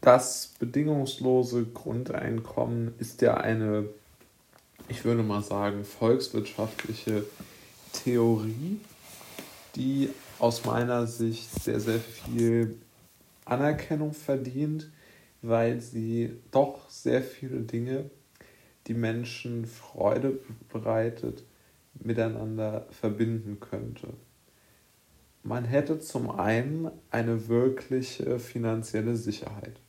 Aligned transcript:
das 0.00 0.54
bedingungslose 0.58 1.66
Grundeinkommen 1.66 2.94
ist 2.98 3.20
ja 3.22 3.36
eine, 3.36 3.88
ich 4.88 5.04
würde 5.04 5.22
mal 5.22 5.42
sagen, 5.42 5.84
volkswirtschaftliche 5.84 7.24
Theorie, 7.92 8.80
die 9.76 10.10
aus 10.38 10.64
meiner 10.64 11.06
Sicht 11.06 11.50
sehr, 11.62 11.80
sehr 11.80 12.00
viel 12.00 12.78
Anerkennung 13.44 14.12
verdient, 14.12 14.90
weil 15.42 15.80
sie 15.80 16.38
doch 16.50 16.88
sehr 16.88 17.22
viele 17.22 17.60
Dinge, 17.60 18.10
die 18.86 18.94
Menschen 18.94 19.66
Freude 19.66 20.38
bereitet, 20.72 21.44
miteinander 21.94 22.86
verbinden 22.90 23.60
könnte. 23.60 24.08
Man 25.42 25.64
hätte 25.64 25.98
zum 25.98 26.30
einen 26.30 26.90
eine 27.10 27.48
wirkliche 27.48 28.38
finanzielle 28.38 29.16
Sicherheit. 29.16 29.80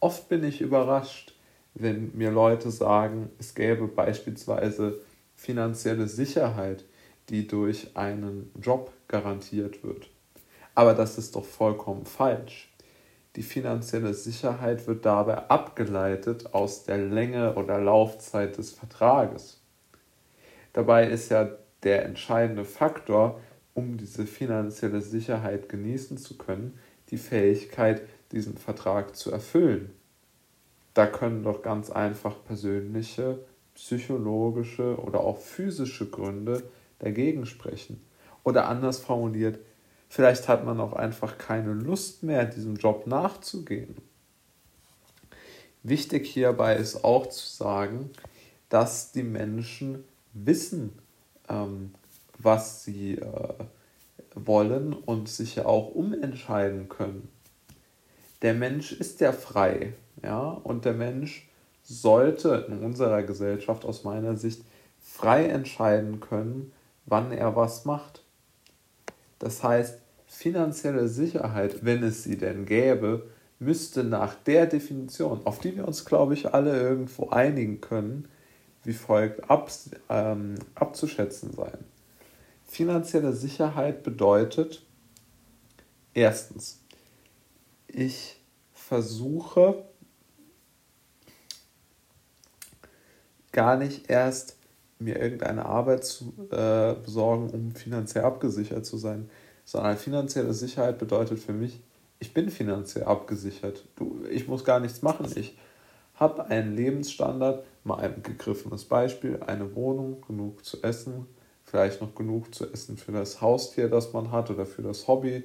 Oft 0.00 0.28
bin 0.28 0.44
ich 0.44 0.60
überrascht, 0.60 1.34
wenn 1.74 2.16
mir 2.16 2.30
Leute 2.30 2.70
sagen, 2.70 3.30
es 3.38 3.54
gäbe 3.54 3.88
beispielsweise 3.88 5.00
finanzielle 5.34 6.08
Sicherheit, 6.08 6.84
die 7.28 7.46
durch 7.46 7.96
einen 7.96 8.50
Job 8.60 8.92
garantiert 9.08 9.82
wird. 9.82 10.08
Aber 10.74 10.94
das 10.94 11.18
ist 11.18 11.34
doch 11.34 11.44
vollkommen 11.44 12.06
falsch. 12.06 12.72
Die 13.36 13.42
finanzielle 13.42 14.14
Sicherheit 14.14 14.86
wird 14.86 15.04
dabei 15.04 15.48
abgeleitet 15.48 16.54
aus 16.54 16.84
der 16.84 16.98
Länge 16.98 17.54
oder 17.54 17.80
Laufzeit 17.80 18.56
des 18.56 18.72
Vertrages. 18.72 19.60
Dabei 20.72 21.08
ist 21.08 21.30
ja 21.30 21.50
der 21.82 22.04
entscheidende 22.04 22.64
Faktor, 22.64 23.40
um 23.74 23.96
diese 23.96 24.26
finanzielle 24.26 25.00
Sicherheit 25.00 25.68
genießen 25.68 26.18
zu 26.18 26.36
können, 26.36 26.78
die 27.10 27.16
Fähigkeit, 27.16 28.02
diesen 28.32 28.56
Vertrag 28.56 29.16
zu 29.16 29.30
erfüllen. 29.30 29.92
Da 30.94 31.06
können 31.06 31.42
doch 31.42 31.62
ganz 31.62 31.90
einfach 31.90 32.42
persönliche, 32.44 33.38
psychologische 33.74 34.96
oder 34.96 35.20
auch 35.20 35.38
physische 35.38 36.10
Gründe 36.10 36.62
dagegen 36.98 37.46
sprechen. 37.46 38.02
Oder 38.42 38.68
anders 38.68 38.98
formuliert, 38.98 39.58
vielleicht 40.08 40.48
hat 40.48 40.64
man 40.64 40.80
auch 40.80 40.92
einfach 40.92 41.38
keine 41.38 41.72
Lust 41.72 42.22
mehr, 42.22 42.44
diesem 42.44 42.76
Job 42.76 43.06
nachzugehen. 43.06 43.94
Wichtig 45.82 46.28
hierbei 46.28 46.76
ist 46.76 47.04
auch 47.04 47.28
zu 47.28 47.46
sagen, 47.46 48.10
dass 48.68 49.12
die 49.12 49.22
Menschen 49.22 50.04
wissen, 50.32 50.98
ähm, 51.48 51.94
was 52.38 52.84
sie 52.84 53.14
äh, 53.14 53.54
wollen 54.34 54.92
und 54.92 55.28
sich 55.28 55.56
ja 55.56 55.66
auch 55.66 55.94
umentscheiden 55.94 56.88
können. 56.88 57.28
Der 58.42 58.54
Mensch 58.54 58.92
ist 58.92 59.20
ja 59.20 59.32
frei, 59.32 59.94
ja, 60.22 60.50
und 60.50 60.84
der 60.84 60.94
Mensch 60.94 61.48
sollte 61.82 62.66
in 62.68 62.84
unserer 62.84 63.22
Gesellschaft 63.22 63.84
aus 63.84 64.04
meiner 64.04 64.36
Sicht 64.36 64.62
frei 65.00 65.46
entscheiden 65.46 66.20
können, 66.20 66.72
wann 67.06 67.32
er 67.32 67.56
was 67.56 67.84
macht. 67.84 68.22
Das 69.38 69.62
heißt, 69.62 69.98
finanzielle 70.26 71.08
Sicherheit, 71.08 71.84
wenn 71.84 72.02
es 72.02 72.24
sie 72.24 72.36
denn 72.36 72.66
gäbe, 72.66 73.28
müsste 73.58 74.04
nach 74.04 74.34
der 74.34 74.66
Definition, 74.66 75.44
auf 75.44 75.58
die 75.58 75.76
wir 75.76 75.86
uns, 75.86 76.04
glaube 76.04 76.34
ich, 76.34 76.52
alle 76.52 76.78
irgendwo 76.78 77.30
einigen 77.30 77.80
können, 77.80 78.28
wie 78.84 78.92
folgt 78.92 79.50
ab, 79.50 79.70
ähm, 80.08 80.54
abzuschätzen 80.74 81.52
sein. 81.52 81.78
Finanzielle 82.66 83.32
Sicherheit 83.32 84.02
bedeutet, 84.02 84.84
erstens, 86.14 86.80
ich 87.88 88.40
versuche 88.72 89.84
gar 93.52 93.76
nicht 93.76 94.08
erst 94.08 94.56
mir 94.98 95.18
irgendeine 95.20 95.66
Arbeit 95.66 96.04
zu 96.04 96.32
äh, 96.50 96.94
besorgen, 96.94 97.50
um 97.50 97.72
finanziell 97.72 98.24
abgesichert 98.24 98.84
zu 98.84 98.96
sein, 98.96 99.30
sondern 99.64 99.96
finanzielle 99.96 100.54
Sicherheit 100.54 100.98
bedeutet 100.98 101.38
für 101.38 101.52
mich, 101.52 101.80
ich 102.20 102.34
bin 102.34 102.50
finanziell 102.50 103.04
abgesichert. 103.04 103.84
Du, 103.96 104.24
ich 104.28 104.48
muss 104.48 104.64
gar 104.64 104.80
nichts 104.80 105.02
machen. 105.02 105.30
Ich 105.36 105.56
habe 106.14 106.46
einen 106.46 106.74
Lebensstandard, 106.74 107.64
mal 107.84 108.00
ein 108.00 108.22
gegriffenes 108.22 108.84
Beispiel, 108.84 109.40
eine 109.46 109.74
Wohnung, 109.76 110.20
genug 110.26 110.64
zu 110.64 110.82
essen, 110.82 111.26
vielleicht 111.64 112.00
noch 112.00 112.14
genug 112.14 112.54
zu 112.54 112.72
essen 112.72 112.96
für 112.96 113.12
das 113.12 113.40
Haustier, 113.40 113.88
das 113.88 114.12
man 114.12 114.32
hat 114.32 114.50
oder 114.50 114.66
für 114.66 114.82
das 114.82 115.06
Hobby, 115.06 115.44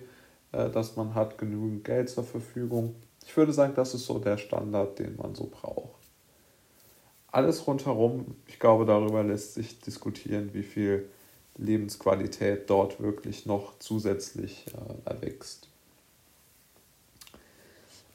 äh, 0.54 0.70
das 0.70 0.96
man 0.96 1.14
hat, 1.14 1.38
genügend 1.38 1.84
Geld 1.84 2.10
zur 2.10 2.24
Verfügung. 2.24 2.96
Ich 3.26 3.36
würde 3.36 3.54
sagen, 3.54 3.74
das 3.76 3.94
ist 3.94 4.06
so 4.06 4.20
der 4.20 4.38
Standard, 4.38 5.00
den 5.00 5.18
man 5.18 5.36
so 5.36 5.48
braucht 5.48 6.04
alles 7.34 7.66
rundherum, 7.66 8.36
ich 8.46 8.60
glaube, 8.60 8.86
darüber 8.86 9.24
lässt 9.24 9.56
sich 9.56 9.80
diskutieren, 9.80 10.52
wie 10.54 10.62
viel 10.62 11.10
Lebensqualität 11.58 12.70
dort 12.70 13.02
wirklich 13.02 13.48
noch 13.48 13.80
zusätzlich 13.80 14.68
äh, 14.68 15.10
erwächst. 15.10 15.68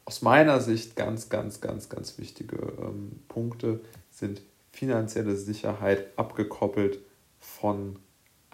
Aus 0.05 0.23
meiner 0.23 0.61
Sicht 0.61 0.95
ganz, 0.95 1.29
ganz, 1.29 1.61
ganz, 1.61 1.89
ganz 1.89 2.17
wichtige 2.17 2.57
ähm, 2.81 3.21
Punkte 3.29 3.81
sind 4.11 4.41
finanzielle 4.71 5.37
Sicherheit 5.37 6.07
abgekoppelt 6.17 7.01
von 7.41 7.99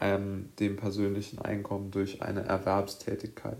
ähm, 0.01 0.49
dem 0.59 0.77
persönlichen 0.77 1.41
Einkommen 1.41 1.91
durch 1.91 2.22
eine 2.22 2.41
Erwerbstätigkeit. 2.41 3.59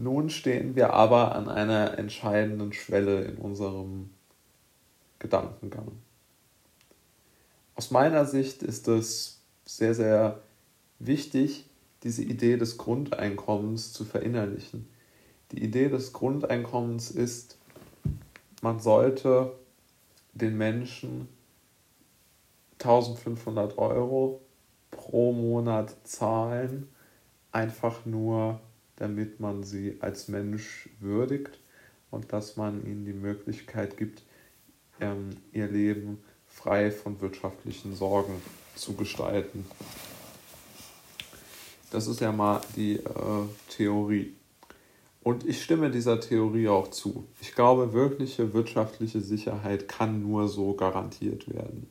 Nun 0.00 0.30
stehen 0.30 0.76
wir 0.76 0.94
aber 0.94 1.34
an 1.34 1.48
einer 1.48 1.98
entscheidenden 1.98 2.72
Schwelle 2.72 3.24
in 3.24 3.36
unserem 3.36 4.10
Gedankengang. 5.18 5.90
Aus 7.74 7.90
meiner 7.90 8.24
Sicht 8.24 8.62
ist 8.62 8.86
es 8.86 9.40
sehr, 9.64 9.94
sehr 9.96 10.40
wichtig, 11.00 11.68
diese 12.04 12.22
Idee 12.22 12.56
des 12.56 12.78
Grundeinkommens 12.78 13.92
zu 13.92 14.04
verinnerlichen. 14.04 14.88
Die 15.50 15.64
Idee 15.64 15.88
des 15.88 16.12
Grundeinkommens 16.12 17.10
ist, 17.10 17.58
man 18.62 18.78
sollte 18.78 19.52
den 20.32 20.56
Menschen 20.56 21.28
1500 22.74 23.78
Euro 23.78 24.42
pro 24.92 25.32
Monat 25.32 25.96
zahlen, 26.04 26.88
einfach 27.50 28.06
nur 28.06 28.60
damit 28.98 29.40
man 29.40 29.62
sie 29.62 29.96
als 30.00 30.28
Mensch 30.28 30.88
würdigt 31.00 31.58
und 32.10 32.32
dass 32.32 32.56
man 32.56 32.84
ihnen 32.84 33.04
die 33.04 33.12
Möglichkeit 33.12 33.96
gibt, 33.96 34.22
ähm, 35.00 35.30
ihr 35.52 35.68
Leben 35.68 36.18
frei 36.46 36.90
von 36.90 37.20
wirtschaftlichen 37.20 37.94
Sorgen 37.94 38.34
zu 38.74 38.94
gestalten. 38.94 39.64
Das 41.90 42.06
ist 42.06 42.20
ja 42.20 42.32
mal 42.32 42.60
die 42.76 42.96
äh, 42.96 43.02
Theorie. 43.70 44.34
Und 45.22 45.46
ich 45.46 45.62
stimme 45.62 45.90
dieser 45.90 46.20
Theorie 46.20 46.68
auch 46.68 46.90
zu. 46.90 47.26
Ich 47.40 47.54
glaube, 47.54 47.92
wirkliche 47.92 48.52
wirtschaftliche 48.52 49.20
Sicherheit 49.20 49.88
kann 49.88 50.22
nur 50.22 50.48
so 50.48 50.74
garantiert 50.74 51.52
werden. 51.52 51.86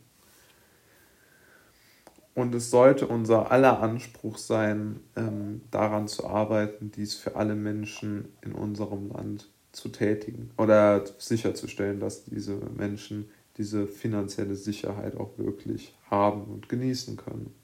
Und 2.38 2.54
es 2.54 2.70
sollte 2.70 3.08
unser 3.08 3.52
aller 3.52 3.80
Anspruch 3.82 4.38
sein, 4.38 5.00
ähm, 5.16 5.62
daran 5.72 6.08
zu 6.08 6.28
arbeiten, 6.28 6.92
dies 6.92 7.16
für 7.16 7.36
alle 7.36 7.56
Menschen 7.56 8.28
in 8.44 8.52
unserem 8.52 9.10
Land 9.10 9.50
zu 9.72 9.90
tätigen 9.90 10.52
oder 10.56 11.04
sicherzustellen, 11.18 12.00
dass 12.00 12.26
diese 12.26 12.60
Menschen 12.78 13.28
diese 13.58 13.88
finanzielle 13.88 14.54
Sicherheit 14.54 15.18
auch 15.18 15.40
wirklich 15.40 15.96
haben 16.12 16.44
und 16.44 16.70
genießen 16.70 17.18
können. 17.18 17.56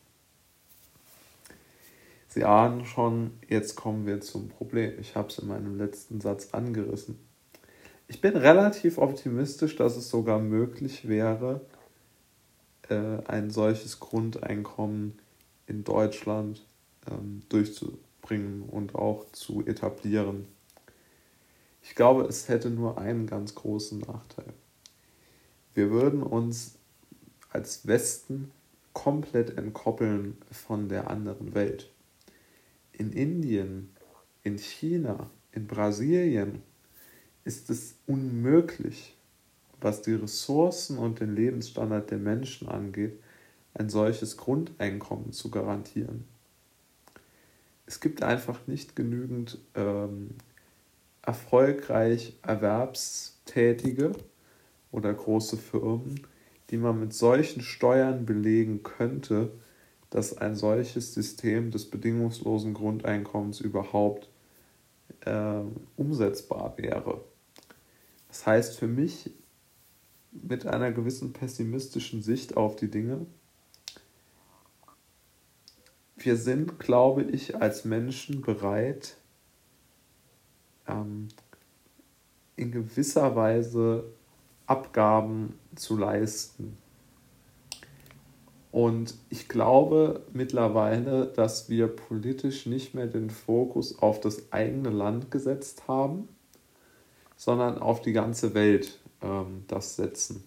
Sie 2.28 2.44
ahnen 2.44 2.84
schon, 2.86 3.30
jetzt 3.48 3.76
kommen 3.76 4.08
wir 4.08 4.22
zum 4.22 4.50
Problem. 4.50 4.94
Ich 5.00 5.16
habe 5.16 5.28
es 5.28 5.38
in 5.38 5.50
meinem 5.50 5.78
letzten 5.78 6.20
Satz 6.20 6.50
angerissen. 6.52 7.20
Ich 8.08 8.22
bin 8.22 8.36
relativ 8.36 8.98
optimistisch, 8.98 9.76
dass 9.76 9.98
es 9.98 10.10
sogar 10.10 10.40
möglich 10.40 11.08
wäre, 11.08 11.62
äh, 12.90 13.18
ein 13.26 13.50
solches 13.50 14.00
Grundeinkommen 14.00 15.20
in 15.68 15.84
Deutschland 15.84 16.66
ähm, 17.10 17.42
durchzubringen 17.50 18.64
und 18.64 18.96
auch 18.96 19.26
zu 19.32 19.66
etablieren. 19.66 20.48
Ich 21.82 21.96
glaube, 21.96 22.24
es 22.24 22.48
hätte 22.48 22.70
nur 22.70 22.98
einen 22.98 23.28
ganz 23.28 23.56
großen 23.56 24.00
Nachteil. 24.00 24.54
Wir 25.74 25.92
würden 25.92 26.24
uns 26.24 26.76
als 27.50 27.86
Westen 27.88 28.52
komplett 28.94 29.58
entkoppeln 29.58 30.38
von 30.52 30.88
der 30.88 31.10
anderen 31.10 31.54
Welt. 31.54 31.92
In 32.92 33.12
Indien, 33.12 33.90
in 34.44 34.58
China, 34.58 35.30
in 35.52 35.68
Brasilien 35.68 36.62
ist 37.44 37.70
es 37.70 37.96
unmöglich, 38.08 39.16
was 39.84 40.02
die 40.02 40.14
Ressourcen 40.14 40.98
und 40.98 41.20
den 41.20 41.36
Lebensstandard 41.36 42.10
der 42.12 42.18
Menschen 42.18 42.70
angeht, 42.70 43.20
ein 43.74 43.90
solches 43.90 44.38
Grundeinkommen 44.38 45.32
zu 45.32 45.50
garantieren. 45.52 46.26
Es 47.86 48.00
gibt 48.00 48.24
einfach 48.24 48.66
nicht 48.68 48.96
genügend 48.96 49.60
ähm, 49.76 50.32
erfolgreich 51.22 52.38
Erwerbstätige 52.42 54.14
oder 54.92 55.14
große 55.14 55.58
Firmen, 55.58 56.22
die 56.70 56.78
man 56.78 57.00
mit 57.00 57.14
solchen 57.14 57.62
Steuern 57.62 58.26
belegen 58.26 58.84
könnte, 58.84 59.52
dass 60.10 60.38
ein 60.38 60.56
solches 60.56 61.14
System 61.14 61.72
des 61.72 61.90
bedingungslosen 61.90 62.74
Grundeinkommens 62.74 63.60
überhaupt 63.60 64.30
äh, 65.26 65.62
umsetzbar 65.98 66.78
wäre. 66.78 67.22
Das 68.28 68.46
heißt 68.46 68.78
für 68.78 68.88
mich 68.88 69.32
mit 70.42 70.66
einer 70.66 70.92
gewissen 70.92 71.34
pessimistischen 71.34 72.22
Sicht 72.22 72.58
auf 72.58 72.76
die 72.76 72.90
Dinge, 72.90 73.26
wir 76.16 76.38
sind, 76.38 76.80
glaube 76.80 77.24
ich, 77.24 77.62
als 77.62 77.86
Menschen 77.86 78.42
bereit, 78.42 79.18
ähm, 80.88 81.28
in 82.56 82.72
gewisser 82.72 83.36
Weise 83.36 84.06
Abgaben 84.66 85.60
zu 85.76 85.98
leisten. 85.98 86.78
Und 88.72 89.16
ich 89.30 89.50
glaube 89.50 90.26
mittlerweile, 90.34 91.28
dass 91.28 91.70
wir 91.70 91.88
politisch 91.88 92.66
nicht 92.66 92.96
mehr 92.96 93.08
den 93.08 93.30
Fokus 93.30 94.00
auf 94.00 94.20
das 94.20 94.52
eigene 94.52 94.90
Land 94.90 95.30
gesetzt 95.30 95.88
haben, 95.88 96.28
sondern 97.36 97.78
auf 97.78 98.02
die 98.02 98.14
ganze 98.14 98.54
Welt 98.54 99.00
ähm, 99.24 99.64
das 99.68 99.96
setzen. 99.96 100.44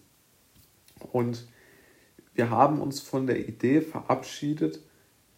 Und 1.11 1.47
wir 2.33 2.49
haben 2.49 2.81
uns 2.81 2.99
von 2.99 3.27
der 3.27 3.47
Idee 3.47 3.81
verabschiedet, 3.81 4.79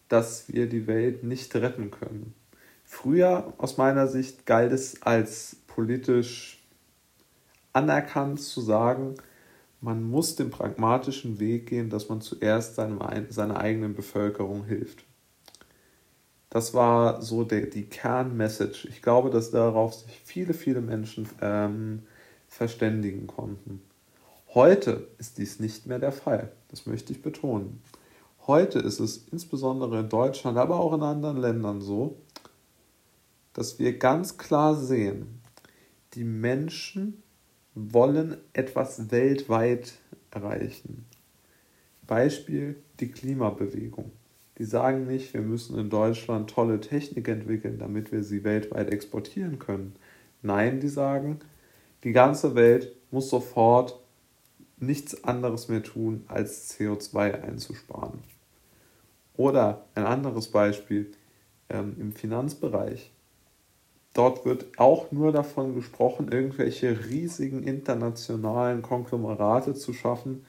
dass 0.08 0.52
wir 0.52 0.68
die 0.68 0.86
Welt 0.86 1.24
nicht 1.24 1.54
retten 1.54 1.90
können. 1.90 2.34
Früher, 2.84 3.54
aus 3.58 3.78
meiner 3.78 4.06
Sicht, 4.06 4.46
galt 4.46 4.72
es 4.72 5.02
als 5.02 5.56
politisch 5.66 6.62
anerkannt 7.72 8.40
zu 8.40 8.60
sagen, 8.60 9.14
man 9.80 10.02
muss 10.02 10.36
den 10.36 10.50
pragmatischen 10.50 11.40
Weg 11.40 11.68
gehen, 11.68 11.88
dass 11.88 12.08
man 12.08 12.20
zuerst 12.20 12.74
seinem, 12.74 13.00
seiner 13.30 13.58
eigenen 13.58 13.94
Bevölkerung 13.94 14.64
hilft. 14.64 15.04
Das 16.50 16.74
war 16.74 17.22
so 17.22 17.44
der, 17.44 17.66
die 17.66 17.84
Kernmessage. 17.84 18.88
Ich 18.88 19.02
glaube, 19.02 19.30
dass 19.30 19.52
darauf 19.52 19.94
sich 19.94 20.20
viele, 20.24 20.52
viele 20.52 20.80
Menschen 20.80 21.28
ähm, 21.40 22.02
verständigen 22.50 23.26
konnten. 23.26 23.80
Heute 24.52 25.08
ist 25.18 25.38
dies 25.38 25.60
nicht 25.60 25.86
mehr 25.86 26.00
der 26.00 26.12
Fall. 26.12 26.52
Das 26.68 26.84
möchte 26.84 27.12
ich 27.12 27.22
betonen. 27.22 27.80
Heute 28.46 28.80
ist 28.80 28.98
es 28.98 29.28
insbesondere 29.30 30.00
in 30.00 30.08
Deutschland, 30.08 30.58
aber 30.58 30.80
auch 30.80 30.92
in 30.92 31.02
anderen 31.02 31.36
Ländern 31.36 31.80
so, 31.80 32.16
dass 33.52 33.78
wir 33.78 33.98
ganz 33.98 34.36
klar 34.36 34.74
sehen, 34.74 35.40
die 36.14 36.24
Menschen 36.24 37.22
wollen 37.74 38.36
etwas 38.52 39.10
weltweit 39.12 39.92
erreichen. 40.32 41.06
Beispiel 42.06 42.82
die 42.98 43.12
Klimabewegung. 43.12 44.10
Die 44.58 44.64
sagen 44.64 45.06
nicht, 45.06 45.32
wir 45.32 45.42
müssen 45.42 45.78
in 45.78 45.88
Deutschland 45.88 46.50
tolle 46.50 46.80
Technik 46.80 47.28
entwickeln, 47.28 47.78
damit 47.78 48.10
wir 48.10 48.24
sie 48.24 48.42
weltweit 48.42 48.90
exportieren 48.90 49.60
können. 49.60 49.94
Nein, 50.42 50.80
die 50.80 50.88
sagen, 50.88 51.38
die 52.04 52.12
ganze 52.12 52.54
Welt 52.54 52.96
muss 53.10 53.28
sofort 53.28 54.00
nichts 54.78 55.24
anderes 55.24 55.68
mehr 55.68 55.82
tun, 55.82 56.24
als 56.28 56.74
CO2 56.74 57.42
einzusparen. 57.42 58.20
Oder 59.36 59.84
ein 59.94 60.04
anderes 60.04 60.48
Beispiel 60.48 61.12
ähm, 61.68 61.96
im 61.98 62.12
Finanzbereich. 62.12 63.12
Dort 64.12 64.44
wird 64.44 64.78
auch 64.78 65.12
nur 65.12 65.32
davon 65.32 65.74
gesprochen, 65.74 66.32
irgendwelche 66.32 67.06
riesigen 67.06 67.62
internationalen 67.62 68.82
Konglomerate 68.82 69.74
zu 69.74 69.92
schaffen, 69.92 70.44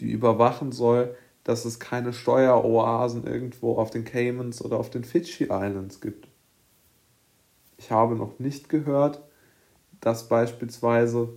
die 0.00 0.10
überwachen 0.10 0.72
soll, 0.72 1.14
dass 1.44 1.64
es 1.64 1.78
keine 1.78 2.12
Steueroasen 2.12 3.24
irgendwo 3.24 3.76
auf 3.76 3.90
den 3.90 4.04
Caymans 4.04 4.64
oder 4.64 4.78
auf 4.78 4.90
den 4.90 5.04
Fidschi 5.04 5.44
Islands 5.44 6.00
gibt. 6.00 6.26
Ich 7.78 7.92
habe 7.92 8.16
noch 8.16 8.40
nicht 8.40 8.68
gehört, 8.68 9.22
dass 10.00 10.28
beispielsweise 10.28 11.28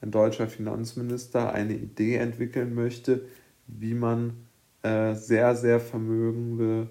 ein 0.00 0.10
deutscher 0.10 0.46
Finanzminister 0.46 1.52
eine 1.52 1.74
Idee 1.74 2.16
entwickeln 2.16 2.74
möchte, 2.74 3.26
wie 3.66 3.94
man 3.94 4.46
äh, 4.82 5.14
sehr, 5.14 5.56
sehr 5.56 5.80
vermögende 5.80 6.88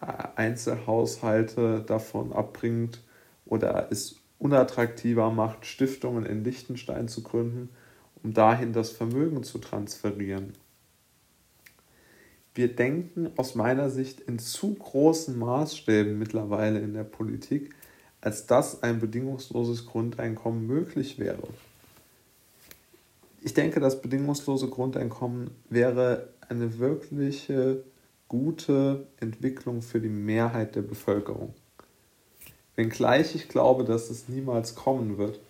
äh, 0.00 0.06
Einzelhaushalte 0.36 1.84
davon 1.86 2.32
abbringt, 2.32 3.02
oder 3.50 3.88
es 3.90 4.20
unattraktiver 4.38 5.30
macht, 5.30 5.66
Stiftungen 5.66 6.24
in 6.24 6.44
Liechtenstein 6.44 7.08
zu 7.08 7.22
gründen, 7.22 7.68
um 8.22 8.32
dahin 8.32 8.72
das 8.72 8.90
Vermögen 8.90 9.42
zu 9.42 9.58
transferieren. 9.58 10.54
Wir 12.54 12.74
denken 12.74 13.30
aus 13.36 13.54
meiner 13.54 13.90
Sicht 13.90 14.20
in 14.20 14.38
zu 14.38 14.74
großen 14.74 15.38
Maßstäben 15.38 16.18
mittlerweile 16.18 16.80
in 16.80 16.94
der 16.94 17.04
Politik, 17.04 17.74
als 18.20 18.46
dass 18.46 18.82
ein 18.82 19.00
bedingungsloses 19.00 19.86
Grundeinkommen 19.86 20.66
möglich 20.66 21.18
wäre. 21.18 21.48
Ich 23.42 23.54
denke, 23.54 23.80
das 23.80 24.02
bedingungslose 24.02 24.68
Grundeinkommen 24.68 25.50
wäre 25.70 26.28
eine 26.48 26.78
wirkliche 26.78 27.82
gute 28.28 29.06
Entwicklung 29.18 29.82
für 29.82 30.00
die 30.00 30.08
Mehrheit 30.08 30.76
der 30.76 30.82
Bevölkerung. 30.82 31.54
Wenngleich 32.76 33.34
ich 33.34 33.48
glaube, 33.48 33.84
dass 33.84 34.10
es 34.10 34.28
niemals 34.28 34.74
kommen 34.74 35.18
wird, 35.18 35.40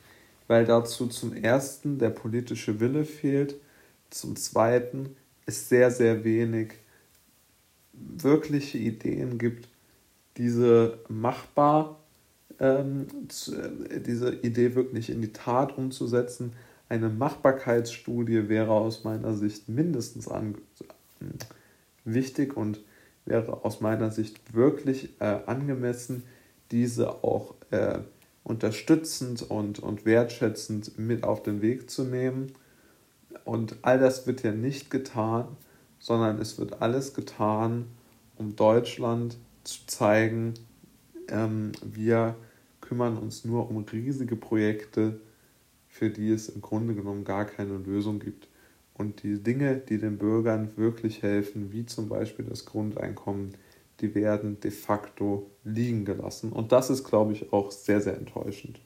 weil 0.46 0.64
dazu 0.64 1.06
zum 1.08 1.32
ersten 1.32 1.98
der 1.98 2.10
politische 2.10 2.80
Wille 2.80 3.04
fehlt, 3.04 3.56
zum 4.10 4.36
zweiten 4.36 5.16
es 5.46 5.68
sehr, 5.68 5.90
sehr 5.90 6.24
wenig 6.24 6.72
wirkliche 7.92 8.78
Ideen 8.78 9.38
gibt, 9.38 9.68
diese 10.36 10.98
machbar, 11.08 12.00
ähm, 12.60 13.06
diese 14.06 14.34
Idee 14.34 14.74
wirklich 14.74 15.10
in 15.10 15.20
die 15.22 15.32
Tat 15.32 15.76
umzusetzen. 15.76 16.52
Eine 16.88 17.08
Machbarkeitsstudie 17.08 18.48
wäre 18.48 18.72
aus 18.72 19.04
meiner 19.04 19.34
Sicht 19.34 19.68
mindestens 19.68 20.28
an, 20.28 20.56
wichtig 22.04 22.56
und 22.56 22.80
wäre 23.24 23.64
aus 23.64 23.80
meiner 23.80 24.10
Sicht 24.10 24.54
wirklich 24.54 25.10
äh, 25.20 25.38
angemessen, 25.46 26.24
diese 26.70 27.24
auch 27.24 27.54
äh, 27.70 28.00
unterstützend 28.44 29.42
und, 29.42 29.78
und 29.78 30.04
wertschätzend 30.04 30.98
mit 30.98 31.24
auf 31.24 31.42
den 31.42 31.62
Weg 31.62 31.90
zu 31.90 32.04
nehmen. 32.04 32.52
Und 33.44 33.76
all 33.82 33.98
das 33.98 34.26
wird 34.26 34.42
ja 34.42 34.52
nicht 34.52 34.90
getan, 34.90 35.46
sondern 35.98 36.38
es 36.38 36.58
wird 36.58 36.82
alles 36.82 37.14
getan, 37.14 37.86
um 38.36 38.56
Deutschland 38.56 39.36
zu 39.64 39.86
zeigen, 39.86 40.54
ähm, 41.28 41.72
wir 41.82 42.34
kümmern 42.90 43.18
uns 43.18 43.44
nur 43.44 43.70
um 43.70 43.84
riesige 43.84 44.34
Projekte, 44.34 45.20
für 45.86 46.10
die 46.10 46.32
es 46.32 46.48
im 46.48 46.60
Grunde 46.60 46.96
genommen 46.96 47.22
gar 47.22 47.44
keine 47.44 47.78
Lösung 47.78 48.18
gibt. 48.18 48.48
Und 48.94 49.22
die 49.22 49.40
Dinge, 49.40 49.76
die 49.76 49.98
den 49.98 50.18
Bürgern 50.18 50.76
wirklich 50.76 51.22
helfen, 51.22 51.70
wie 51.70 51.86
zum 51.86 52.08
Beispiel 52.08 52.44
das 52.44 52.66
Grundeinkommen, 52.66 53.52
die 54.00 54.12
werden 54.16 54.58
de 54.58 54.72
facto 54.72 55.52
liegen 55.62 56.04
gelassen. 56.04 56.50
Und 56.50 56.72
das 56.72 56.90
ist, 56.90 57.04
glaube 57.04 57.32
ich, 57.32 57.52
auch 57.52 57.70
sehr, 57.70 58.00
sehr 58.00 58.16
enttäuschend. 58.16 58.80